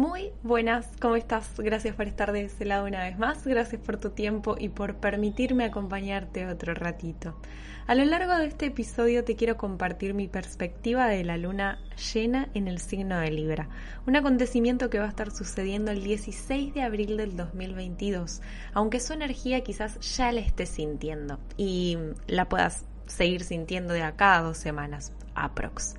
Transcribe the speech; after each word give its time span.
Muy 0.00 0.32
buenas, 0.42 0.88
¿cómo 0.98 1.14
estás? 1.14 1.46
Gracias 1.58 1.94
por 1.94 2.08
estar 2.08 2.32
de 2.32 2.44
ese 2.44 2.64
lado 2.64 2.86
una 2.86 3.04
vez 3.04 3.18
más, 3.18 3.46
gracias 3.46 3.82
por 3.82 3.98
tu 3.98 4.08
tiempo 4.08 4.56
y 4.58 4.70
por 4.70 4.94
permitirme 4.94 5.66
acompañarte 5.66 6.46
otro 6.46 6.72
ratito. 6.72 7.38
A 7.86 7.94
lo 7.94 8.06
largo 8.06 8.34
de 8.36 8.46
este 8.46 8.64
episodio 8.64 9.24
te 9.24 9.36
quiero 9.36 9.58
compartir 9.58 10.14
mi 10.14 10.26
perspectiva 10.26 11.06
de 11.06 11.22
la 11.22 11.36
luna 11.36 11.80
llena 12.14 12.48
en 12.54 12.66
el 12.66 12.78
signo 12.78 13.18
de 13.18 13.30
Libra, 13.30 13.68
un 14.06 14.16
acontecimiento 14.16 14.88
que 14.88 14.98
va 14.98 15.04
a 15.04 15.10
estar 15.10 15.32
sucediendo 15.32 15.90
el 15.90 16.02
16 16.02 16.72
de 16.72 16.80
abril 16.80 17.18
del 17.18 17.36
2022, 17.36 18.40
aunque 18.72 19.00
su 19.00 19.12
energía 19.12 19.60
quizás 19.60 20.00
ya 20.16 20.32
la 20.32 20.40
estés 20.40 20.70
sintiendo 20.70 21.38
y 21.58 21.98
la 22.26 22.48
puedas 22.48 22.86
seguir 23.04 23.44
sintiendo 23.44 23.92
de 23.92 24.02
acá 24.02 24.38
a 24.38 24.42
dos 24.44 24.56
semanas, 24.56 25.12
aprox. 25.34 25.94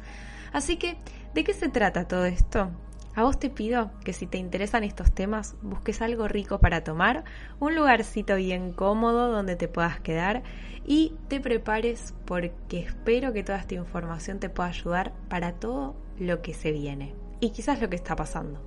Así 0.53 0.77
que, 0.77 0.97
¿de 1.35 1.43
qué 1.43 1.53
se 1.53 1.70
trata 1.70 2.07
todo 2.07 2.25
esto? 2.25 2.71
A 3.13 3.23
vos 3.23 3.38
te 3.38 3.49
pido 3.49 3.91
que 4.05 4.13
si 4.13 4.25
te 4.25 4.38
interesan 4.38 4.85
estos 4.85 5.11
temas, 5.11 5.55
busques 5.61 6.01
algo 6.01 6.29
rico 6.29 6.59
para 6.59 6.83
tomar, 6.83 7.25
un 7.59 7.76
lugarcito 7.76 8.37
bien 8.37 8.71
cómodo 8.71 9.31
donde 9.31 9.57
te 9.57 9.67
puedas 9.67 9.99
quedar 9.99 10.43
y 10.85 11.15
te 11.27 11.41
prepares 11.41 12.13
porque 12.26 12.79
espero 12.79 13.34
que 13.34 13.43
toda 13.43 13.59
esta 13.59 13.76
información 13.76 14.39
te 14.39 14.49
pueda 14.49 14.70
ayudar 14.70 15.12
para 15.27 15.54
todo 15.54 15.95
lo 16.17 16.41
que 16.41 16.54
se 16.54 16.71
viene 16.71 17.13
y 17.41 17.49
quizás 17.49 17.82
lo 17.82 17.89
que 17.89 17.98
está 17.98 18.15
pasando. 18.15 18.62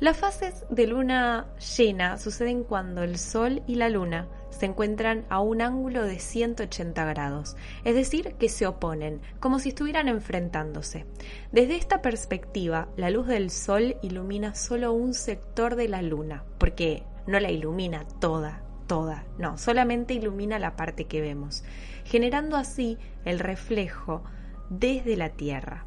Las 0.00 0.16
fases 0.16 0.64
de 0.70 0.86
luna 0.86 1.48
llena 1.76 2.18
suceden 2.18 2.62
cuando 2.62 3.02
el 3.02 3.18
Sol 3.18 3.62
y 3.66 3.74
la 3.74 3.88
Luna 3.88 4.28
se 4.50 4.66
encuentran 4.66 5.24
a 5.28 5.40
un 5.40 5.60
ángulo 5.60 6.04
de 6.04 6.20
180 6.20 7.04
grados, 7.04 7.56
es 7.82 7.96
decir, 7.96 8.34
que 8.34 8.48
se 8.48 8.68
oponen, 8.68 9.20
como 9.40 9.58
si 9.58 9.70
estuvieran 9.70 10.06
enfrentándose. 10.06 11.04
Desde 11.50 11.74
esta 11.74 12.00
perspectiva, 12.00 12.88
la 12.96 13.10
luz 13.10 13.26
del 13.26 13.50
Sol 13.50 13.96
ilumina 14.00 14.54
solo 14.54 14.92
un 14.92 15.14
sector 15.14 15.74
de 15.74 15.88
la 15.88 16.00
Luna, 16.00 16.44
porque 16.58 17.02
no 17.26 17.40
la 17.40 17.50
ilumina 17.50 18.06
toda, 18.20 18.62
toda, 18.86 19.24
no, 19.36 19.58
solamente 19.58 20.14
ilumina 20.14 20.60
la 20.60 20.76
parte 20.76 21.06
que 21.06 21.20
vemos, 21.20 21.64
generando 22.04 22.56
así 22.56 22.98
el 23.24 23.40
reflejo 23.40 24.22
desde 24.70 25.16
la 25.16 25.30
Tierra. 25.30 25.86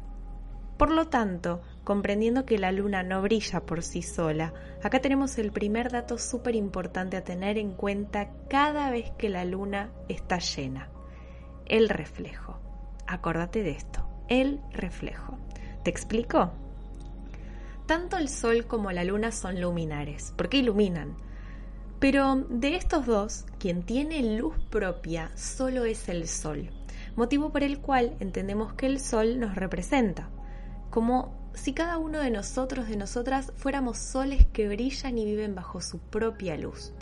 Por 0.76 0.90
lo 0.90 1.08
tanto, 1.08 1.62
comprendiendo 1.84 2.46
que 2.46 2.58
la 2.58 2.72
luna 2.72 3.02
no 3.02 3.22
brilla 3.22 3.60
por 3.60 3.82
sí 3.82 4.02
sola, 4.02 4.54
acá 4.82 5.00
tenemos 5.00 5.38
el 5.38 5.52
primer 5.52 5.90
dato 5.90 6.18
súper 6.18 6.54
importante 6.54 7.16
a 7.16 7.24
tener 7.24 7.58
en 7.58 7.72
cuenta 7.72 8.30
cada 8.48 8.90
vez 8.90 9.10
que 9.18 9.28
la 9.28 9.44
luna 9.44 9.90
está 10.08 10.38
llena. 10.38 10.88
El 11.66 11.88
reflejo. 11.88 12.58
Acordate 13.06 13.62
de 13.62 13.70
esto, 13.70 14.06
el 14.28 14.60
reflejo. 14.72 15.38
¿Te 15.82 15.90
explico? 15.90 16.52
Tanto 17.86 18.16
el 18.16 18.28
sol 18.28 18.66
como 18.66 18.92
la 18.92 19.04
luna 19.04 19.32
son 19.32 19.60
luminares, 19.60 20.32
porque 20.36 20.58
iluminan. 20.58 21.16
Pero 21.98 22.36
de 22.48 22.76
estos 22.76 23.06
dos, 23.06 23.44
quien 23.58 23.82
tiene 23.82 24.36
luz 24.36 24.56
propia 24.70 25.30
solo 25.36 25.84
es 25.84 26.08
el 26.08 26.28
sol, 26.28 26.70
motivo 27.16 27.52
por 27.52 27.62
el 27.62 27.80
cual 27.80 28.16
entendemos 28.20 28.72
que 28.74 28.86
el 28.86 28.98
sol 28.98 29.38
nos 29.38 29.54
representa, 29.56 30.28
como 30.90 31.41
si 31.54 31.72
cada 31.72 31.98
uno 31.98 32.18
de 32.18 32.30
nosotros, 32.30 32.88
de 32.88 32.96
nosotras, 32.96 33.52
fuéramos 33.56 33.98
soles 33.98 34.46
que 34.52 34.68
brillan 34.68 35.18
y 35.18 35.24
viven 35.24 35.54
bajo 35.54 35.80
su 35.80 35.98
propia 35.98 36.56
luz. 36.56 36.92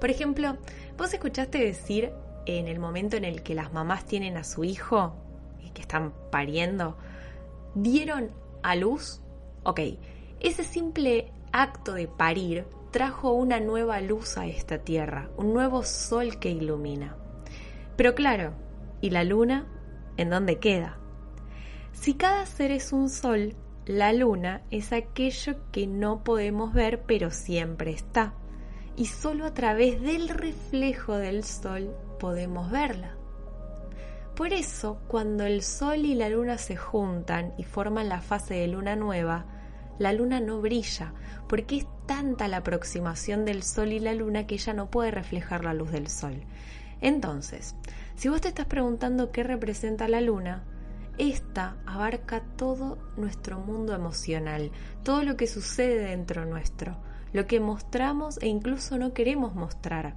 Por 0.00 0.10
ejemplo, 0.10 0.56
vos 0.98 1.12
escuchaste 1.12 1.58
decir 1.58 2.12
en 2.46 2.68
el 2.68 2.78
momento 2.78 3.16
en 3.16 3.24
el 3.24 3.42
que 3.42 3.54
las 3.54 3.72
mamás 3.72 4.06
tienen 4.06 4.36
a 4.36 4.44
su 4.44 4.64
hijo 4.64 5.14
y 5.64 5.70
que 5.70 5.82
están 5.82 6.12
pariendo, 6.30 6.96
dieron 7.74 8.30
a 8.62 8.76
luz. 8.76 9.20
Ok, 9.62 9.80
ese 10.40 10.64
simple 10.64 11.32
acto 11.52 11.94
de 11.94 12.08
parir 12.08 12.66
trajo 12.90 13.32
una 13.32 13.60
nueva 13.60 14.00
luz 14.00 14.36
a 14.36 14.46
esta 14.46 14.78
tierra, 14.78 15.30
un 15.36 15.52
nuevo 15.52 15.82
sol 15.84 16.38
que 16.38 16.50
ilumina. 16.50 17.16
Pero 17.96 18.14
claro, 18.14 18.54
¿y 19.00 19.10
la 19.10 19.24
luna? 19.24 19.66
¿En 20.16 20.30
dónde 20.30 20.58
queda? 20.58 20.98
Si 21.92 22.14
cada 22.14 22.46
ser 22.46 22.70
es 22.72 22.92
un 22.92 23.08
sol, 23.08 23.54
la 23.90 24.12
luna 24.12 24.62
es 24.70 24.92
aquello 24.92 25.56
que 25.72 25.88
no 25.88 26.22
podemos 26.22 26.72
ver 26.72 27.02
pero 27.02 27.32
siempre 27.32 27.90
está. 27.90 28.34
Y 28.96 29.06
solo 29.06 29.46
a 29.46 29.52
través 29.52 30.00
del 30.00 30.28
reflejo 30.28 31.16
del 31.16 31.42
sol 31.42 31.92
podemos 32.20 32.70
verla. 32.70 33.16
Por 34.36 34.52
eso, 34.52 35.00
cuando 35.08 35.44
el 35.44 35.62
sol 35.62 36.04
y 36.06 36.14
la 36.14 36.28
luna 36.28 36.56
se 36.56 36.76
juntan 36.76 37.52
y 37.58 37.64
forman 37.64 38.08
la 38.08 38.20
fase 38.20 38.54
de 38.54 38.68
luna 38.68 38.94
nueva, 38.94 39.46
la 39.98 40.12
luna 40.12 40.38
no 40.38 40.60
brilla, 40.60 41.12
porque 41.48 41.78
es 41.78 41.86
tanta 42.06 42.46
la 42.46 42.58
aproximación 42.58 43.44
del 43.44 43.64
sol 43.64 43.92
y 43.92 43.98
la 43.98 44.14
luna 44.14 44.46
que 44.46 44.54
ella 44.54 44.72
no 44.72 44.88
puede 44.88 45.10
reflejar 45.10 45.64
la 45.64 45.74
luz 45.74 45.90
del 45.90 46.06
sol. 46.06 46.44
Entonces, 47.00 47.74
si 48.14 48.28
vos 48.28 48.40
te 48.40 48.48
estás 48.48 48.66
preguntando 48.66 49.32
qué 49.32 49.42
representa 49.42 50.06
la 50.06 50.20
luna, 50.20 50.62
esta 51.20 51.76
abarca 51.84 52.40
todo 52.56 52.96
nuestro 53.18 53.60
mundo 53.60 53.94
emocional, 53.94 54.72
todo 55.04 55.22
lo 55.22 55.36
que 55.36 55.46
sucede 55.46 56.06
dentro 56.06 56.46
nuestro, 56.46 56.96
lo 57.34 57.46
que 57.46 57.60
mostramos 57.60 58.38
e 58.40 58.48
incluso 58.48 58.96
no 58.96 59.12
queremos 59.12 59.54
mostrar, 59.54 60.16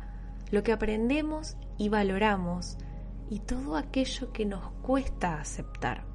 lo 0.50 0.64
que 0.64 0.72
aprendemos 0.72 1.58
y 1.78 1.90
valoramos 1.90 2.78
y 3.30 3.40
todo 3.40 3.76
aquello 3.76 4.32
que 4.32 4.46
nos 4.46 4.72
cuesta 4.82 5.42
aceptar. 5.42 6.06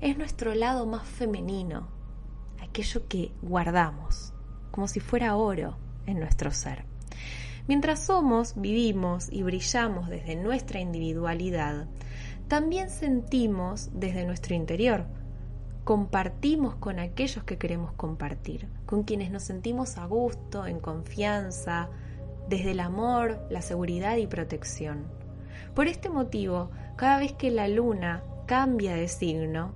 Es 0.00 0.18
nuestro 0.18 0.56
lado 0.56 0.86
más 0.86 1.06
femenino, 1.06 1.88
aquello 2.60 3.06
que 3.06 3.30
guardamos, 3.42 4.34
como 4.72 4.88
si 4.88 4.98
fuera 4.98 5.36
oro 5.36 5.76
en 6.04 6.18
nuestro 6.18 6.50
ser. 6.50 6.84
Mientras 7.68 8.06
somos, 8.06 8.54
vivimos 8.56 9.28
y 9.30 9.44
brillamos 9.44 10.08
desde 10.08 10.34
nuestra 10.34 10.80
individualidad, 10.80 11.86
también 12.52 12.90
sentimos 12.90 13.88
desde 13.94 14.26
nuestro 14.26 14.54
interior. 14.54 15.06
Compartimos 15.84 16.74
con 16.74 16.98
aquellos 16.98 17.44
que 17.44 17.56
queremos 17.56 17.94
compartir, 17.94 18.68
con 18.84 19.04
quienes 19.04 19.30
nos 19.30 19.44
sentimos 19.44 19.96
a 19.96 20.04
gusto, 20.04 20.66
en 20.66 20.78
confianza, 20.78 21.88
desde 22.50 22.72
el 22.72 22.80
amor, 22.80 23.38
la 23.48 23.62
seguridad 23.62 24.16
y 24.16 24.26
protección. 24.26 25.06
Por 25.74 25.86
este 25.86 26.10
motivo, 26.10 26.70
cada 26.96 27.20
vez 27.20 27.32
que 27.32 27.50
la 27.50 27.68
luna 27.68 28.22
cambia 28.44 28.92
de 28.96 29.08
signo, 29.08 29.72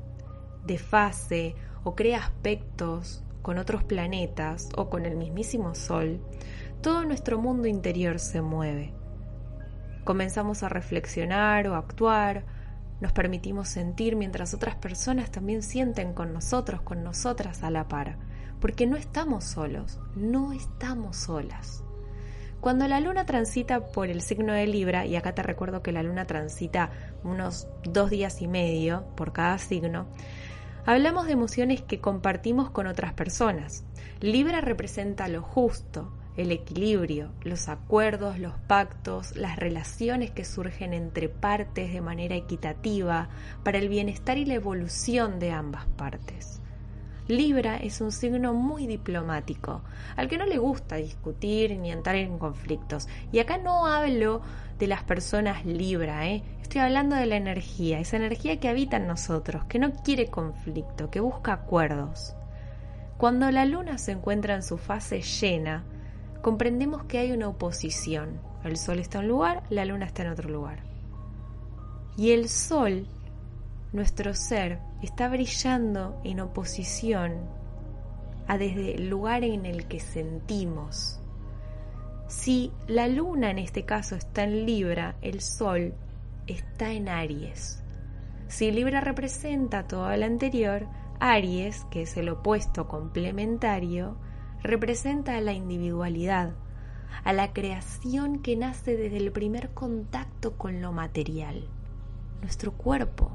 de 0.66 0.76
fase 0.76 1.54
o 1.82 1.94
crea 1.94 2.18
aspectos 2.18 3.24
con 3.40 3.56
otros 3.56 3.84
planetas 3.84 4.68
o 4.76 4.90
con 4.90 5.06
el 5.06 5.16
mismísimo 5.16 5.74
Sol, 5.74 6.20
todo 6.82 7.06
nuestro 7.06 7.38
mundo 7.38 7.68
interior 7.68 8.18
se 8.18 8.42
mueve. 8.42 8.92
Comenzamos 10.04 10.62
a 10.62 10.68
reflexionar 10.68 11.68
o 11.68 11.74
actuar, 11.74 12.44
nos 13.00 13.12
permitimos 13.12 13.68
sentir 13.68 14.16
mientras 14.16 14.54
otras 14.54 14.76
personas 14.76 15.30
también 15.30 15.62
sienten 15.62 16.14
con 16.14 16.32
nosotros, 16.32 16.80
con 16.82 17.02
nosotras 17.02 17.62
a 17.62 17.70
la 17.70 17.88
par, 17.88 18.16
porque 18.60 18.86
no 18.86 18.96
estamos 18.96 19.44
solos, 19.44 20.00
no 20.14 20.52
estamos 20.52 21.16
solas. 21.16 21.82
Cuando 22.60 22.88
la 22.88 23.00
luna 23.00 23.26
transita 23.26 23.80
por 23.80 24.08
el 24.08 24.22
signo 24.22 24.52
de 24.52 24.66
Libra, 24.66 25.06
y 25.06 25.14
acá 25.14 25.34
te 25.34 25.42
recuerdo 25.42 25.82
que 25.82 25.92
la 25.92 26.02
luna 26.02 26.24
transita 26.26 26.90
unos 27.22 27.68
dos 27.84 28.10
días 28.10 28.40
y 28.42 28.48
medio 28.48 29.04
por 29.14 29.32
cada 29.32 29.58
signo, 29.58 30.06
hablamos 30.86 31.26
de 31.26 31.32
emociones 31.32 31.82
que 31.82 32.00
compartimos 32.00 32.70
con 32.70 32.86
otras 32.86 33.12
personas. 33.12 33.84
Libra 34.20 34.62
representa 34.62 35.28
lo 35.28 35.42
justo, 35.42 36.12
el 36.36 36.52
equilibrio, 36.52 37.32
los 37.42 37.68
acuerdos, 37.68 38.38
los 38.38 38.54
pactos, 38.66 39.36
las 39.36 39.56
relaciones 39.56 40.30
que 40.30 40.44
surgen 40.44 40.92
entre 40.92 41.28
partes 41.28 41.92
de 41.92 42.00
manera 42.00 42.34
equitativa 42.34 43.28
para 43.64 43.78
el 43.78 43.88
bienestar 43.88 44.36
y 44.38 44.44
la 44.44 44.54
evolución 44.54 45.38
de 45.38 45.52
ambas 45.52 45.86
partes. 45.96 46.60
Libra 47.28 47.76
es 47.78 48.00
un 48.00 48.12
signo 48.12 48.54
muy 48.54 48.86
diplomático, 48.86 49.82
al 50.14 50.28
que 50.28 50.38
no 50.38 50.46
le 50.46 50.58
gusta 50.58 50.94
discutir 50.96 51.76
ni 51.76 51.90
entrar 51.90 52.14
en 52.14 52.38
conflictos. 52.38 53.08
Y 53.32 53.40
acá 53.40 53.58
no 53.58 53.86
hablo 53.86 54.42
de 54.78 54.86
las 54.86 55.02
personas 55.02 55.64
Libra, 55.66 56.28
¿eh? 56.28 56.44
estoy 56.62 56.82
hablando 56.82 57.16
de 57.16 57.26
la 57.26 57.36
energía, 57.36 57.98
esa 57.98 58.16
energía 58.16 58.60
que 58.60 58.68
habita 58.68 58.98
en 58.98 59.08
nosotros, 59.08 59.64
que 59.64 59.80
no 59.80 59.92
quiere 59.92 60.28
conflicto, 60.28 61.10
que 61.10 61.18
busca 61.18 61.52
acuerdos. 61.52 62.36
Cuando 63.16 63.50
la 63.50 63.64
luna 63.64 63.98
se 63.98 64.12
encuentra 64.12 64.54
en 64.54 64.62
su 64.62 64.78
fase 64.78 65.22
llena, 65.22 65.84
comprendemos 66.42 67.04
que 67.04 67.18
hay 67.18 67.32
una 67.32 67.48
oposición. 67.48 68.40
El 68.64 68.76
sol 68.76 68.98
está 68.98 69.18
en 69.18 69.24
un 69.24 69.30
lugar, 69.30 69.62
la 69.70 69.84
luna 69.84 70.06
está 70.06 70.22
en 70.22 70.30
otro 70.30 70.48
lugar. 70.48 70.82
Y 72.16 72.30
el 72.30 72.48
sol, 72.48 73.06
nuestro 73.92 74.34
ser, 74.34 74.80
está 75.02 75.28
brillando 75.28 76.20
en 76.24 76.40
oposición 76.40 77.48
a 78.48 78.58
desde 78.58 78.94
el 78.94 79.08
lugar 79.08 79.44
en 79.44 79.66
el 79.66 79.86
que 79.86 80.00
sentimos. 80.00 81.20
Si 82.28 82.72
la 82.88 83.06
luna 83.06 83.50
en 83.50 83.58
este 83.58 83.84
caso 83.84 84.16
está 84.16 84.44
en 84.44 84.66
Libra, 84.66 85.16
el 85.22 85.40
sol 85.40 85.94
está 86.46 86.92
en 86.92 87.08
Aries. 87.08 87.82
Si 88.48 88.70
Libra 88.70 89.00
representa 89.00 89.86
todo 89.86 90.16
lo 90.16 90.24
anterior, 90.24 90.86
Aries, 91.20 91.84
que 91.90 92.02
es 92.02 92.16
el 92.16 92.28
opuesto 92.28 92.88
complementario, 92.88 94.16
representa 94.66 95.36
a 95.36 95.40
la 95.40 95.52
individualidad, 95.52 96.54
a 97.24 97.32
la 97.32 97.52
creación 97.52 98.40
que 98.40 98.56
nace 98.56 98.96
desde 98.96 99.16
el 99.16 99.32
primer 99.32 99.70
contacto 99.70 100.56
con 100.56 100.80
lo 100.80 100.92
material, 100.92 101.68
nuestro 102.40 102.72
cuerpo. 102.72 103.30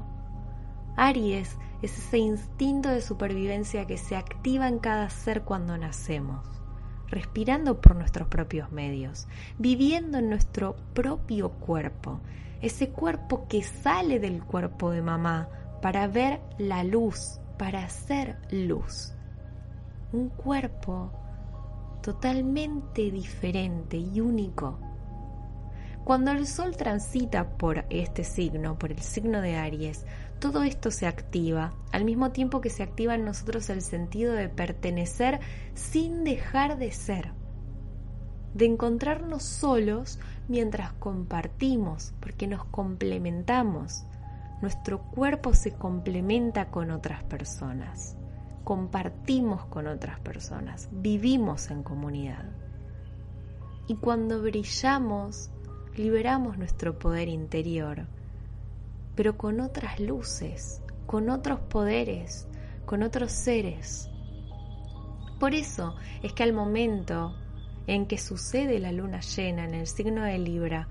Aries 0.96 1.56
es 1.82 1.98
ese 1.98 2.18
instinto 2.18 2.88
de 2.88 3.00
supervivencia 3.00 3.86
que 3.86 3.96
se 3.96 4.16
activa 4.16 4.68
en 4.68 4.78
cada 4.78 5.10
ser 5.10 5.42
cuando 5.42 5.76
nacemos, 5.76 6.46
respirando 7.08 7.80
por 7.80 7.96
nuestros 7.96 8.28
propios 8.28 8.70
medios, 8.72 9.26
viviendo 9.58 10.18
en 10.18 10.28
nuestro 10.28 10.76
propio 10.94 11.50
cuerpo, 11.50 12.20
ese 12.60 12.90
cuerpo 12.90 13.46
que 13.48 13.62
sale 13.62 14.20
del 14.20 14.44
cuerpo 14.44 14.90
de 14.90 15.02
mamá 15.02 15.48
para 15.82 16.06
ver 16.06 16.40
la 16.58 16.84
luz, 16.84 17.40
para 17.58 17.84
hacer 17.84 18.38
luz. 18.50 19.14
Un 20.12 20.28
cuerpo 20.28 21.10
totalmente 22.02 23.10
diferente 23.10 23.96
y 23.96 24.20
único. 24.20 24.78
Cuando 26.04 26.32
el 26.32 26.48
sol 26.48 26.76
transita 26.76 27.56
por 27.56 27.84
este 27.88 28.24
signo, 28.24 28.76
por 28.76 28.90
el 28.90 28.98
signo 28.98 29.40
de 29.40 29.56
Aries, 29.56 30.04
todo 30.40 30.64
esto 30.64 30.90
se 30.90 31.06
activa, 31.06 31.74
al 31.92 32.04
mismo 32.04 32.32
tiempo 32.32 32.60
que 32.60 32.70
se 32.70 32.82
activa 32.82 33.14
en 33.14 33.24
nosotros 33.24 33.70
el 33.70 33.82
sentido 33.82 34.32
de 34.32 34.48
pertenecer 34.48 35.38
sin 35.74 36.24
dejar 36.24 36.76
de 36.76 36.90
ser, 36.90 37.32
de 38.52 38.66
encontrarnos 38.66 39.44
solos 39.44 40.18
mientras 40.48 40.92
compartimos, 40.94 42.14
porque 42.18 42.48
nos 42.48 42.64
complementamos. 42.64 44.04
Nuestro 44.60 45.02
cuerpo 45.02 45.54
se 45.54 45.72
complementa 45.72 46.66
con 46.66 46.90
otras 46.90 47.22
personas 47.24 48.16
compartimos 48.64 49.64
con 49.66 49.86
otras 49.86 50.20
personas, 50.20 50.88
vivimos 50.92 51.70
en 51.70 51.82
comunidad. 51.82 52.44
Y 53.88 53.96
cuando 53.96 54.40
brillamos, 54.42 55.50
liberamos 55.96 56.58
nuestro 56.58 56.98
poder 56.98 57.28
interior, 57.28 58.06
pero 59.14 59.36
con 59.36 59.60
otras 59.60 60.00
luces, 60.00 60.82
con 61.06 61.28
otros 61.28 61.60
poderes, 61.60 62.48
con 62.86 63.02
otros 63.02 63.32
seres. 63.32 64.08
Por 65.38 65.54
eso 65.54 65.96
es 66.22 66.32
que 66.32 66.44
al 66.44 66.52
momento 66.52 67.34
en 67.86 68.06
que 68.06 68.18
sucede 68.18 68.78
la 68.78 68.92
luna 68.92 69.20
llena 69.20 69.64
en 69.64 69.74
el 69.74 69.86
signo 69.86 70.22
de 70.22 70.38
Libra, 70.38 70.88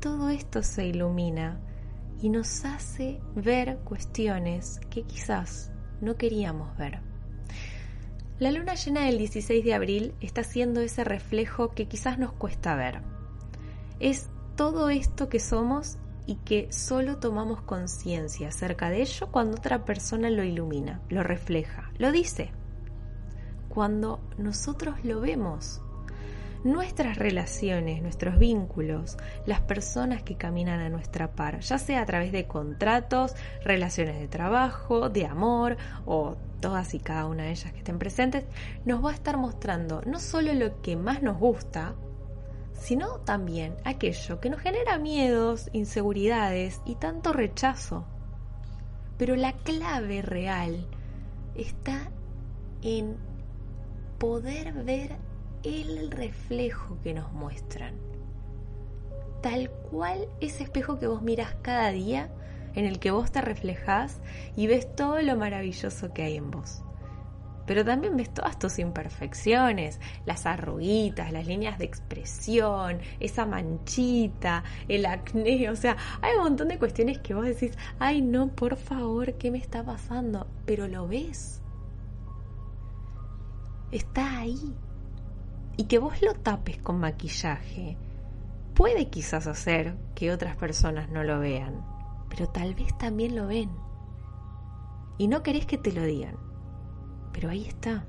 todo 0.00 0.30
esto 0.30 0.62
se 0.62 0.86
ilumina 0.86 1.60
y 2.22 2.30
nos 2.30 2.64
hace 2.64 3.20
ver 3.34 3.78
cuestiones 3.84 4.80
que 4.90 5.02
quizás 5.02 5.70
no 6.00 6.16
queríamos 6.16 6.76
ver. 6.76 7.09
La 8.40 8.50
luna 8.50 8.74
llena 8.74 9.02
del 9.02 9.18
16 9.18 9.62
de 9.62 9.74
abril 9.74 10.14
está 10.22 10.42
siendo 10.44 10.80
ese 10.80 11.04
reflejo 11.04 11.72
que 11.72 11.88
quizás 11.88 12.18
nos 12.18 12.32
cuesta 12.32 12.74
ver. 12.74 13.02
Es 13.98 14.30
todo 14.56 14.88
esto 14.88 15.28
que 15.28 15.38
somos 15.38 15.98
y 16.24 16.36
que 16.36 16.72
solo 16.72 17.18
tomamos 17.18 17.60
conciencia 17.60 18.48
acerca 18.48 18.88
de 18.88 19.02
ello 19.02 19.30
cuando 19.30 19.58
otra 19.58 19.84
persona 19.84 20.30
lo 20.30 20.42
ilumina, 20.42 21.02
lo 21.10 21.22
refleja, 21.22 21.92
lo 21.98 22.12
dice. 22.12 22.50
Cuando 23.68 24.20
nosotros 24.38 25.04
lo 25.04 25.20
vemos, 25.20 25.82
nuestras 26.64 27.18
relaciones, 27.18 28.00
nuestros 28.00 28.38
vínculos, 28.38 29.18
las 29.44 29.60
personas 29.60 30.22
que 30.22 30.36
caminan 30.36 30.80
a 30.80 30.88
nuestra 30.88 31.32
par, 31.32 31.60
ya 31.60 31.76
sea 31.76 32.00
a 32.00 32.06
través 32.06 32.32
de 32.32 32.46
contratos, 32.46 33.34
relaciones 33.62 34.18
de 34.18 34.28
trabajo, 34.28 35.10
de 35.10 35.26
amor 35.26 35.76
o 36.06 36.38
todas 36.60 36.94
y 36.94 37.00
cada 37.00 37.26
una 37.26 37.44
de 37.44 37.50
ellas 37.50 37.72
que 37.72 37.78
estén 37.78 37.98
presentes, 37.98 38.44
nos 38.84 39.04
va 39.04 39.10
a 39.10 39.14
estar 39.14 39.36
mostrando 39.36 40.02
no 40.06 40.20
solo 40.20 40.52
lo 40.54 40.80
que 40.82 40.96
más 40.96 41.22
nos 41.22 41.38
gusta, 41.38 41.94
sino 42.72 43.20
también 43.20 43.76
aquello 43.84 44.40
que 44.40 44.50
nos 44.50 44.60
genera 44.60 44.98
miedos, 44.98 45.68
inseguridades 45.72 46.80
y 46.84 46.94
tanto 46.94 47.32
rechazo. 47.32 48.06
Pero 49.18 49.36
la 49.36 49.52
clave 49.52 50.22
real 50.22 50.86
está 51.54 52.10
en 52.82 53.16
poder 54.18 54.72
ver 54.72 55.16
el 55.62 56.10
reflejo 56.10 56.98
que 57.02 57.12
nos 57.12 57.32
muestran. 57.32 57.94
Tal 59.42 59.70
cual 59.70 60.28
ese 60.40 60.64
espejo 60.64 60.98
que 60.98 61.06
vos 61.06 61.22
miras 61.22 61.54
cada 61.62 61.90
día 61.90 62.30
en 62.74 62.84
el 62.84 62.98
que 62.98 63.10
vos 63.10 63.32
te 63.32 63.40
reflejás 63.40 64.20
y 64.56 64.66
ves 64.66 64.94
todo 64.94 65.20
lo 65.22 65.36
maravilloso 65.36 66.12
que 66.12 66.22
hay 66.22 66.36
en 66.36 66.50
vos. 66.50 66.82
Pero 67.66 67.84
también 67.84 68.16
ves 68.16 68.34
todas 68.34 68.58
tus 68.58 68.78
imperfecciones, 68.80 70.00
las 70.26 70.44
arruguitas, 70.44 71.32
las 71.32 71.46
líneas 71.46 71.78
de 71.78 71.84
expresión, 71.84 72.98
esa 73.20 73.46
manchita, 73.46 74.64
el 74.88 75.06
acné, 75.06 75.70
o 75.70 75.76
sea, 75.76 75.96
hay 76.20 76.34
un 76.36 76.42
montón 76.42 76.68
de 76.68 76.78
cuestiones 76.78 77.18
que 77.18 77.34
vos 77.34 77.44
decís, 77.44 77.78
ay 78.00 78.22
no, 78.22 78.48
por 78.48 78.76
favor, 78.76 79.34
¿qué 79.34 79.50
me 79.50 79.58
está 79.58 79.84
pasando? 79.84 80.48
Pero 80.66 80.88
lo 80.88 81.06
ves. 81.06 81.62
Está 83.92 84.40
ahí. 84.40 84.74
Y 85.76 85.84
que 85.84 85.98
vos 85.98 86.20
lo 86.22 86.34
tapes 86.34 86.78
con 86.78 86.98
maquillaje 86.98 87.96
puede 88.74 89.10
quizás 89.10 89.46
hacer 89.46 89.94
que 90.14 90.32
otras 90.32 90.56
personas 90.56 91.10
no 91.10 91.22
lo 91.22 91.38
vean 91.38 91.99
pero 92.30 92.48
tal 92.48 92.74
vez 92.74 92.96
también 92.96 93.36
lo 93.36 93.46
ven. 93.46 93.70
Y 95.18 95.28
no 95.28 95.42
querés 95.42 95.66
que 95.66 95.76
te 95.76 95.92
lo 95.92 96.02
digan, 96.02 96.36
pero 97.32 97.50
ahí 97.50 97.66
está. 97.66 98.06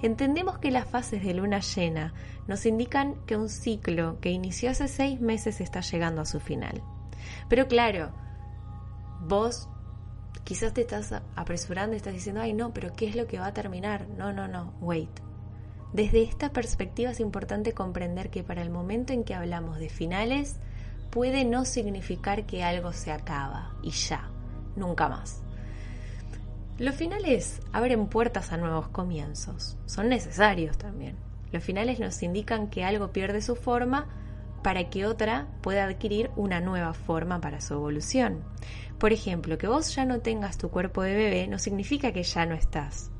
Entendemos 0.00 0.58
que 0.58 0.70
las 0.70 0.88
fases 0.88 1.22
de 1.22 1.34
luna 1.34 1.60
llena 1.60 2.14
nos 2.48 2.66
indican 2.66 3.14
que 3.26 3.36
un 3.36 3.48
ciclo 3.48 4.18
que 4.20 4.30
inició 4.30 4.70
hace 4.70 4.88
seis 4.88 5.20
meses 5.20 5.60
está 5.60 5.80
llegando 5.80 6.22
a 6.22 6.26
su 6.26 6.40
final. 6.40 6.82
Pero 7.48 7.68
claro, 7.68 8.12
vos 9.20 9.68
quizás 10.44 10.72
te 10.74 10.80
estás 10.80 11.14
apresurando 11.36 11.94
y 11.94 11.98
estás 11.98 12.14
diciendo, 12.14 12.40
ay 12.40 12.52
no, 12.52 12.72
pero 12.72 12.92
¿qué 12.94 13.06
es 13.06 13.14
lo 13.14 13.26
que 13.26 13.38
va 13.38 13.46
a 13.46 13.54
terminar? 13.54 14.08
No, 14.08 14.32
no, 14.32 14.48
no, 14.48 14.74
wait. 14.80 15.10
Desde 15.92 16.22
esta 16.22 16.52
perspectiva 16.52 17.10
es 17.10 17.20
importante 17.20 17.72
comprender 17.72 18.30
que 18.30 18.42
para 18.42 18.62
el 18.62 18.70
momento 18.70 19.12
en 19.12 19.24
que 19.24 19.34
hablamos 19.34 19.78
de 19.78 19.90
finales, 19.90 20.58
puede 21.12 21.44
no 21.44 21.66
significar 21.66 22.46
que 22.46 22.64
algo 22.64 22.94
se 22.94 23.12
acaba 23.12 23.74
y 23.82 23.90
ya, 23.90 24.30
nunca 24.76 25.10
más. 25.10 25.42
Los 26.78 26.94
finales 26.94 27.60
abren 27.70 28.06
puertas 28.06 28.50
a 28.50 28.56
nuevos 28.56 28.88
comienzos, 28.88 29.76
son 29.84 30.08
necesarios 30.08 30.78
también. 30.78 31.16
Los 31.52 31.62
finales 31.62 32.00
nos 32.00 32.22
indican 32.22 32.70
que 32.70 32.82
algo 32.82 33.12
pierde 33.12 33.42
su 33.42 33.56
forma 33.56 34.08
para 34.62 34.88
que 34.88 35.04
otra 35.04 35.48
pueda 35.60 35.84
adquirir 35.84 36.30
una 36.34 36.62
nueva 36.62 36.94
forma 36.94 37.42
para 37.42 37.60
su 37.60 37.74
evolución. 37.74 38.42
Por 38.98 39.12
ejemplo, 39.12 39.58
que 39.58 39.66
vos 39.68 39.94
ya 39.94 40.06
no 40.06 40.20
tengas 40.20 40.56
tu 40.56 40.70
cuerpo 40.70 41.02
de 41.02 41.14
bebé 41.14 41.46
no 41.46 41.58
significa 41.58 42.12
que 42.12 42.22
ya 42.22 42.46
no 42.46 42.54
estás, 42.54 43.10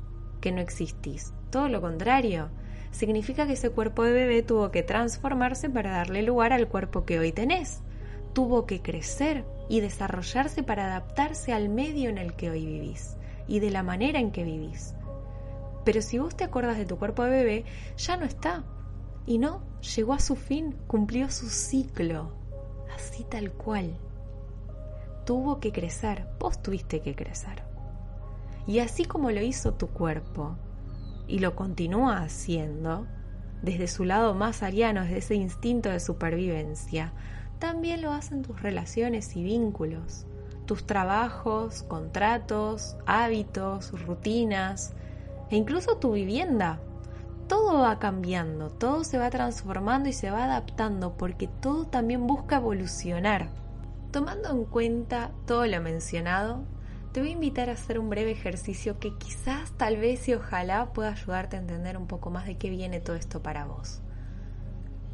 que 0.41 0.51
no 0.51 0.61
existís. 0.61 1.31
Todo 1.51 1.69
lo 1.69 1.79
contrario, 1.79 2.49
significa 2.93 3.45
que 3.45 3.53
ese 3.53 3.71
cuerpo 3.71 4.03
de 4.03 4.13
bebé 4.13 4.43
tuvo 4.43 4.71
que 4.71 4.83
transformarse 4.83 5.69
para 5.69 5.91
darle 5.91 6.21
lugar 6.21 6.53
al 6.53 6.67
cuerpo 6.67 7.03
que 7.03 7.19
hoy 7.19 7.31
tenés. 7.31 7.81
Tuvo 8.33 8.65
que 8.65 8.81
crecer 8.81 9.43
y 9.67 9.81
desarrollarse 9.81 10.63
para 10.63 10.85
adaptarse 10.85 11.51
al 11.51 11.69
medio 11.69 12.09
en 12.09 12.17
el 12.17 12.33
que 12.35 12.49
hoy 12.49 12.65
vivís 12.65 13.17
y 13.47 13.59
de 13.59 13.71
la 13.71 13.83
manera 13.83 14.19
en 14.19 14.31
que 14.31 14.43
vivís. 14.43 14.93
Pero 15.83 16.01
si 16.01 16.19
vos 16.19 16.35
te 16.35 16.43
acuerdas 16.43 16.77
de 16.77 16.85
tu 16.85 16.97
cuerpo 16.97 17.23
de 17.23 17.31
bebé, 17.31 17.65
ya 17.97 18.15
no 18.15 18.25
está. 18.25 18.63
Y 19.25 19.37
no, 19.37 19.61
llegó 19.95 20.13
a 20.13 20.19
su 20.19 20.35
fin, 20.35 20.75
cumplió 20.87 21.29
su 21.29 21.49
ciclo, 21.49 22.31
así 22.95 23.23
tal 23.23 23.51
cual. 23.51 23.97
Tuvo 25.25 25.59
que 25.59 25.71
crecer, 25.71 26.27
vos 26.39 26.61
tuviste 26.61 27.01
que 27.01 27.15
crecer. 27.15 27.63
Y 28.67 28.79
así 28.79 29.05
como 29.05 29.31
lo 29.31 29.41
hizo 29.41 29.73
tu 29.73 29.87
cuerpo, 29.87 30.57
y 31.33 31.39
lo 31.39 31.55
continúa 31.55 32.19
haciendo, 32.19 33.07
desde 33.63 33.87
su 33.87 34.05
lado 34.05 34.35
más 34.35 34.61
ariano, 34.61 35.01
desde 35.01 35.17
ese 35.17 35.33
instinto 35.33 35.89
de 35.89 35.99
supervivencia, 35.99 37.11
también 37.57 38.03
lo 38.03 38.13
hacen 38.13 38.43
tus 38.43 38.61
relaciones 38.61 39.35
y 39.35 39.41
vínculos, 39.43 40.27
tus 40.67 40.85
trabajos, 40.85 41.81
contratos, 41.81 42.97
hábitos, 43.07 43.99
rutinas. 44.05 44.93
e 45.49 45.55
incluso 45.55 45.97
tu 45.97 46.11
vivienda. 46.11 46.79
Todo 47.47 47.79
va 47.81 47.97
cambiando, 47.97 48.69
todo 48.69 49.03
se 49.03 49.17
va 49.17 49.31
transformando 49.31 50.09
y 50.09 50.13
se 50.13 50.29
va 50.29 50.43
adaptando 50.43 51.17
porque 51.17 51.47
todo 51.47 51.85
también 51.85 52.27
busca 52.27 52.57
evolucionar. 52.57 53.47
Tomando 54.11 54.51
en 54.51 54.65
cuenta 54.65 55.31
todo 55.47 55.65
lo 55.65 55.81
mencionado, 55.81 56.63
te 57.13 57.19
voy 57.19 57.29
a 57.29 57.33
invitar 57.33 57.69
a 57.69 57.73
hacer 57.73 57.99
un 57.99 58.09
breve 58.09 58.31
ejercicio 58.31 58.97
que 58.99 59.15
quizás, 59.15 59.71
tal 59.77 59.97
vez 59.97 60.27
y 60.27 60.33
ojalá 60.33 60.93
pueda 60.93 61.11
ayudarte 61.11 61.55
a 61.55 61.59
entender 61.59 61.95
un 61.95 62.07
poco 62.07 62.31
más 62.31 62.47
de 62.47 62.57
qué 62.57 62.71
viene 62.71 62.99
todo 62.99 63.15
esto 63.15 63.43
para 63.43 63.65
vos. 63.65 64.01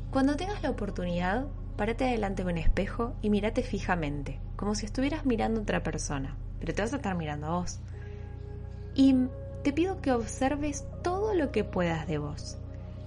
Cuando 0.10 0.38
tengas 0.38 0.63
la 0.63 0.70
oportunidad, 0.70 1.48
párate 1.75 2.06
delante 2.06 2.44
de 2.44 2.51
un 2.53 2.58
espejo 2.58 3.15
y 3.22 3.29
mírate 3.29 3.63
fijamente, 3.63 4.39
como 4.56 4.75
si 4.75 4.86
estuvieras 4.86 5.25
mirando 5.25 5.60
a 5.60 5.63
otra 5.63 5.84
persona, 5.84 6.38
pero 6.62 6.74
te 6.74 6.82
vas 6.82 6.94
a 6.94 6.96
estar 6.96 7.15
mirando 7.15 7.48
a 7.48 7.60
vos. 7.60 7.82
Y 8.96 9.15
te 9.63 9.74
pido 9.74 10.00
que 10.00 10.13
observes 10.13 10.88
todo 11.03 11.34
lo 11.34 11.51
que 11.51 11.65
puedas 11.65 12.08
de 12.08 12.18
vos. 12.18 12.58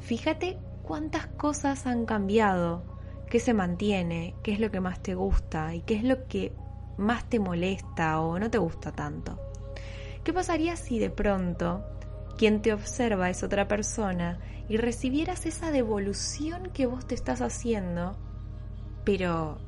Fíjate 0.01 0.59
cuántas 0.83 1.27
cosas 1.29 1.87
han 1.87 2.05
cambiado, 2.05 2.83
qué 3.31 3.41
se 3.41 3.55
mantiene, 3.55 4.35
qué 4.43 4.53
es 4.53 4.61
lo 4.61 4.71
que 4.71 4.81
más 4.81 5.03
te 5.03 5.15
gusta 5.15 5.75
y 5.75 5.81
qué 5.81 5.95
es 5.95 6.05
lo 6.05 6.27
que 6.27 6.53
más 6.97 7.29
te 7.29 7.39
molesta 7.39 8.21
o 8.21 8.39
no 8.39 8.51
te 8.51 8.59
gusta 8.59 8.93
tanto. 8.93 9.39
¿Qué 10.25 10.33
pasaría 10.33 10.77
si 10.77 10.99
de 10.99 11.11
pronto 11.11 11.85
quien 12.39 12.63
te 12.63 12.73
observa 12.73 13.31
es 13.31 13.43
otra 13.43 13.67
persona 13.69 14.39
y 14.69 14.77
recibieras 14.77 15.47
esa 15.47 15.71
devolución 15.71 16.71
que 16.73 16.87
vos 16.87 17.07
te 17.07 17.15
estás 17.15 17.41
haciendo, 17.41 18.17
pero 19.05 19.59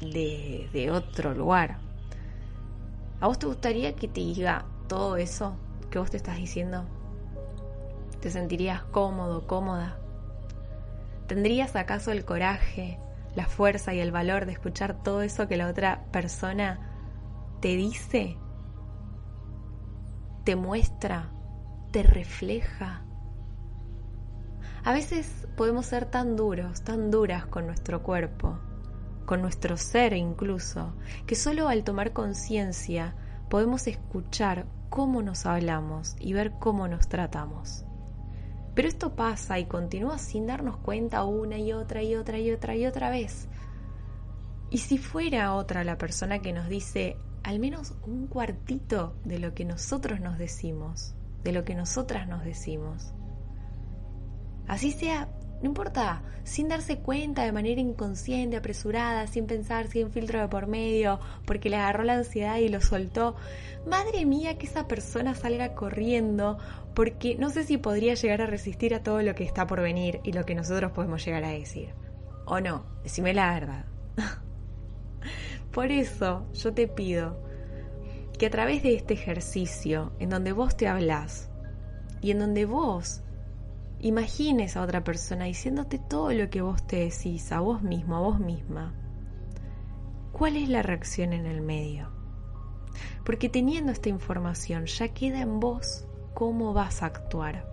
de, 0.00 0.90
otro 0.92 1.34
lugar? 1.34 1.78
¿A 3.20 3.26
vos 3.28 3.38
te 3.38 3.46
gustaría 3.46 3.94
que 3.94 4.08
te 4.08 4.20
diga 4.20 4.64
todo 4.88 5.16
eso 5.16 5.54
que 5.90 5.98
vos 5.98 6.10
te 6.10 6.16
estás 6.16 6.36
diciendo? 6.36 6.84
¿Te 8.20 8.30
sentirías 8.30 8.82
cómodo, 8.82 9.46
cómoda? 9.46 9.98
¿Tendrías 11.28 11.76
acaso 11.76 12.10
el 12.10 12.24
coraje, 12.24 12.98
la 13.34 13.46
fuerza 13.46 13.94
y 13.94 14.00
el 14.00 14.12
valor 14.12 14.46
de 14.46 14.52
escuchar 14.52 15.02
todo 15.02 15.22
eso 15.22 15.48
que 15.48 15.56
la 15.56 15.68
otra 15.68 16.04
persona 16.10 16.80
te 17.60 17.76
dice? 17.76 18.36
¿Te 20.44 20.56
muestra? 20.56 21.30
¿Te 21.92 22.02
refleja? 22.02 23.04
A 24.84 24.92
veces 24.92 25.46
podemos 25.56 25.86
ser 25.86 26.06
tan 26.06 26.36
duros, 26.36 26.82
tan 26.82 27.10
duras 27.10 27.46
con 27.46 27.66
nuestro 27.66 28.02
cuerpo, 28.02 28.58
con 29.26 29.42
nuestro 29.42 29.76
ser 29.76 30.14
incluso, 30.14 30.94
que 31.26 31.34
solo 31.34 31.68
al 31.68 31.84
tomar 31.84 32.12
conciencia 32.12 33.14
podemos 33.50 33.86
escuchar 33.86 34.66
cómo 34.88 35.22
nos 35.22 35.44
hablamos 35.46 36.16
y 36.18 36.32
ver 36.32 36.52
cómo 36.58 36.88
nos 36.88 37.08
tratamos. 37.08 37.84
Pero 38.74 38.88
esto 38.88 39.14
pasa 39.14 39.58
y 39.58 39.66
continúa 39.66 40.18
sin 40.18 40.46
darnos 40.46 40.76
cuenta 40.76 41.24
una 41.24 41.58
y 41.58 41.72
otra 41.72 42.02
y 42.02 42.14
otra 42.14 42.38
y 42.38 42.50
otra 42.52 42.76
y 42.76 42.86
otra 42.86 43.10
vez. 43.10 43.48
Y 44.70 44.78
si 44.78 44.98
fuera 44.98 45.54
otra 45.54 45.82
la 45.84 45.98
persona 45.98 46.40
que 46.40 46.52
nos 46.52 46.68
dice 46.68 47.16
al 47.42 47.58
menos 47.58 47.94
un 48.06 48.26
cuartito 48.26 49.16
de 49.24 49.38
lo 49.38 49.54
que 49.54 49.64
nosotros 49.64 50.20
nos 50.20 50.38
decimos, 50.38 51.14
de 51.42 51.52
lo 51.52 51.64
que 51.64 51.74
nosotras 51.74 52.28
nos 52.28 52.44
decimos. 52.44 53.12
Así 54.68 54.92
sea 54.92 55.28
no 55.62 55.68
importa, 55.68 56.22
sin 56.44 56.68
darse 56.68 56.98
cuenta 56.98 57.44
de 57.44 57.52
manera 57.52 57.80
inconsciente, 57.80 58.56
apresurada, 58.56 59.26
sin 59.26 59.46
pensar, 59.46 59.88
sin 59.88 60.10
filtro 60.10 60.40
de 60.40 60.48
por 60.48 60.66
medio, 60.66 61.20
porque 61.44 61.68
le 61.68 61.76
agarró 61.76 62.02
la 62.02 62.14
ansiedad 62.14 62.56
y 62.56 62.68
lo 62.68 62.80
soltó. 62.80 63.36
Madre 63.86 64.24
mía, 64.24 64.56
que 64.56 64.66
esa 64.66 64.88
persona 64.88 65.34
salga 65.34 65.74
corriendo, 65.74 66.58
porque 66.94 67.36
no 67.36 67.50
sé 67.50 67.64
si 67.64 67.76
podría 67.76 68.14
llegar 68.14 68.40
a 68.40 68.46
resistir 68.46 68.94
a 68.94 69.02
todo 69.02 69.22
lo 69.22 69.34
que 69.34 69.44
está 69.44 69.66
por 69.66 69.80
venir 69.80 70.20
y 70.24 70.32
lo 70.32 70.44
que 70.44 70.54
nosotros 70.54 70.92
podemos 70.92 71.24
llegar 71.24 71.44
a 71.44 71.50
decir. 71.50 71.90
O 72.46 72.60
no, 72.60 72.86
decime 73.02 73.34
la 73.34 73.52
verdad. 73.52 73.84
por 75.72 75.92
eso 75.92 76.46
yo 76.54 76.72
te 76.72 76.88
pido 76.88 77.38
que 78.38 78.46
a 78.46 78.50
través 78.50 78.82
de 78.82 78.94
este 78.94 79.12
ejercicio, 79.12 80.12
en 80.18 80.30
donde 80.30 80.52
vos 80.52 80.74
te 80.74 80.88
hablas 80.88 81.50
y 82.22 82.30
en 82.30 82.38
donde 82.38 82.64
vos 82.64 83.22
imagines 84.00 84.76
a 84.76 84.82
otra 84.82 85.04
persona 85.04 85.44
diciéndote 85.44 85.98
todo 85.98 86.32
lo 86.32 86.50
que 86.50 86.62
vos 86.62 86.86
te 86.86 86.96
decís, 86.96 87.52
a 87.52 87.60
vos 87.60 87.82
mismo, 87.82 88.16
a 88.16 88.20
vos 88.20 88.40
misma, 88.40 88.94
¿cuál 90.32 90.56
es 90.56 90.68
la 90.68 90.82
reacción 90.82 91.32
en 91.32 91.46
el 91.46 91.60
medio? 91.60 92.08
Porque 93.24 93.48
teniendo 93.48 93.92
esta 93.92 94.08
información 94.08 94.86
ya 94.86 95.08
queda 95.08 95.40
en 95.40 95.60
vos 95.60 96.06
cómo 96.34 96.72
vas 96.72 97.02
a 97.02 97.06
actuar. 97.06 97.68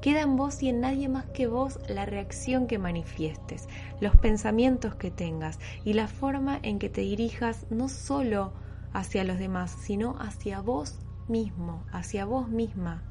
Queda 0.00 0.20
en 0.20 0.36
vos 0.36 0.62
y 0.62 0.68
en 0.68 0.80
nadie 0.80 1.08
más 1.08 1.24
que 1.30 1.46
vos 1.46 1.78
la 1.88 2.04
reacción 2.04 2.66
que 2.66 2.78
manifiestes, 2.78 3.68
los 4.00 4.14
pensamientos 4.16 4.94
que 4.96 5.10
tengas 5.10 5.58
y 5.82 5.94
la 5.94 6.08
forma 6.08 6.58
en 6.62 6.78
que 6.78 6.90
te 6.90 7.00
dirijas 7.00 7.64
no 7.70 7.88
solo 7.88 8.52
hacia 8.92 9.24
los 9.24 9.38
demás, 9.38 9.74
sino 9.80 10.16
hacia 10.20 10.60
vos 10.60 10.98
mismo, 11.26 11.84
hacia 11.90 12.26
vos 12.26 12.50
misma. 12.50 13.02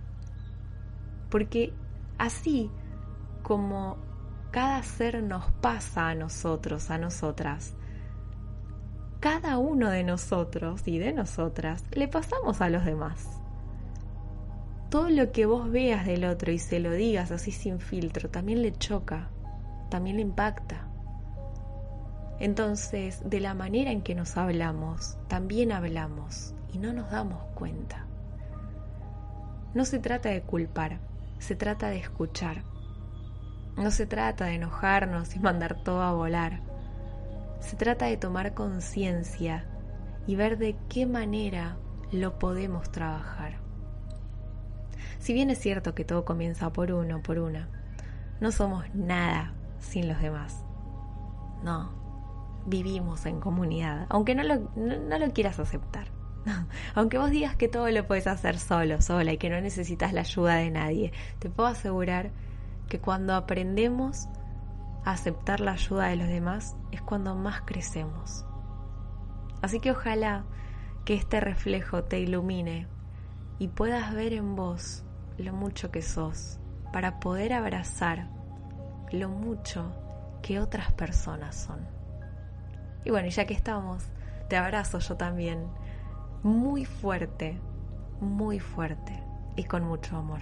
Porque 1.32 1.74
Así 2.18 2.72
como 3.42 3.98
cada 4.52 4.84
ser 4.84 5.24
nos 5.24 5.52
pasa 5.62 6.10
a 6.10 6.16
nosotros, 6.16 6.90
a 6.92 6.98
nosotras, 6.98 7.76
cada 9.20 9.58
uno 9.58 9.90
de 9.90 10.04
nosotros 10.04 10.82
y 10.86 11.00
de 11.00 11.14
nosotras 11.14 11.84
le 11.92 12.08
pasamos 12.08 12.62
a 12.62 12.70
los 12.70 12.84
demás. 12.84 13.42
Todo 14.90 15.10
lo 15.10 15.32
que 15.32 15.46
vos 15.46 15.72
veas 15.72 16.06
del 16.06 16.26
otro 16.26 16.52
y 16.52 16.60
se 16.60 16.80
lo 16.80 16.92
digas 16.92 17.32
así 17.32 17.52
sin 17.52 17.80
filtro 17.80 18.30
también 18.30 18.62
le 18.62 18.74
choca, 18.74 19.30
también 19.90 20.18
le 20.18 20.22
impacta. 20.22 20.88
Entonces, 22.40 23.22
de 23.26 23.40
la 23.40 23.54
manera 23.54 23.92
en 23.92 24.02
que 24.02 24.14
nos 24.14 24.36
hablamos, 24.38 25.18
también 25.28 25.72
hablamos 25.72 26.54
y 26.74 26.78
no 26.78 26.92
nos 26.92 27.10
damos 27.10 27.44
cuenta. 27.56 28.06
No 29.74 29.86
se 29.86 30.00
trata 30.00 30.30
de 30.30 30.42
culpar, 30.42 31.00
se 31.44 31.56
trata 31.58 31.90
de 31.90 31.98
escuchar. 31.98 32.64
No 33.76 33.92
se 33.92 34.06
trata 34.06 34.46
de 34.46 34.56
enojarnos 34.56 35.36
y 35.36 35.40
mandar 35.40 35.84
todo 35.84 36.02
a 36.02 36.14
volar. 36.14 36.62
Se 37.60 37.76
trata 37.76 38.06
de 38.06 38.16
tomar 38.16 38.54
conciencia 38.54 39.66
y 40.26 40.38
ver 40.38 40.58
de 40.58 40.78
qué 40.88 41.06
manera 41.06 41.76
lo 42.14 42.40
podemos 42.40 42.92
trabajar. 42.94 43.58
Si 45.20 45.34
bien 45.34 45.50
es 45.50 45.60
cierto 45.60 45.94
que 45.94 46.06
todo 46.06 46.24
comienza 46.24 46.72
por 46.72 46.94
uno, 46.94 47.22
por 47.22 47.40
una, 47.40 47.68
no 48.40 48.52
somos 48.54 48.86
nada 48.94 49.54
sin 49.80 50.08
los 50.08 50.22
demás. 50.22 50.64
No, 51.62 51.92
vivimos 52.66 53.26
en 53.26 53.42
comunidad, 53.42 54.06
aunque 54.10 54.34
no 54.34 54.44
lo, 54.44 54.72
no 54.76 55.20
lo 55.20 55.34
quieras 55.34 55.60
aceptar. 55.60 56.08
Aunque 56.96 57.18
vos 57.18 57.32
digas 57.32 57.56
que 57.56 57.68
todo 57.68 57.90
lo 57.90 58.06
puedes 58.08 58.28
hacer 58.28 58.58
solo, 58.58 59.02
sola 59.02 59.34
y 59.34 59.38
que 59.38 59.50
no 59.50 59.60
necesitas 59.62 60.14
la 60.14 60.22
ayuda 60.22 60.56
de 60.56 60.72
nadie, 60.72 61.14
te 61.40 61.50
puedo 61.50 61.70
asegurar 61.70 62.32
que 62.90 63.00
cuando 63.00 63.36
aprendemos 63.36 64.28
a 65.06 65.12
aceptar 65.12 65.60
la 65.60 65.74
ayuda 65.74 66.08
de 66.08 66.16
los 66.16 66.28
demás 66.28 66.76
es 66.92 67.02
cuando 67.02 67.36
más 67.36 67.62
crecemos. 67.62 68.46
Así 69.62 69.80
que 69.80 69.92
ojalá 69.92 70.46
que 71.06 71.14
este 71.14 71.40
reflejo 71.40 72.04
te 72.04 72.20
ilumine 72.20 72.88
y 73.60 73.70
puedas 73.70 74.14
ver 74.14 74.34
en 74.34 74.56
vos 74.56 75.04
lo 75.38 75.54
mucho 75.54 75.92
que 75.92 76.02
sos 76.02 76.60
para 76.92 77.20
poder 77.20 77.54
abrazar 77.54 78.28
lo 79.12 79.30
mucho 79.30 79.92
que 80.42 80.60
otras 80.60 80.92
personas 80.92 81.56
son. 81.56 81.80
Y 83.06 83.12
bueno, 83.12 83.30
ya 83.30 83.46
que 83.46 83.54
estamos, 83.54 84.04
te 84.50 84.58
abrazo 84.58 85.00
yo 85.00 85.16
también 85.16 85.68
muy 86.44 86.84
fuerte, 86.84 87.58
muy 88.20 88.60
fuerte 88.60 89.24
y 89.56 89.64
con 89.64 89.84
mucho 89.84 90.18
amor. 90.18 90.42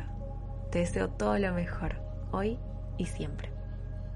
Te 0.71 0.79
deseo 0.79 1.09
todo 1.09 1.37
lo 1.37 1.53
mejor, 1.53 2.01
hoy 2.31 2.59
y 2.97 3.05
siempre. 3.05 3.50